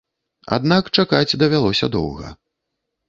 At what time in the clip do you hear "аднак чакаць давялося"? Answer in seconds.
0.55-1.91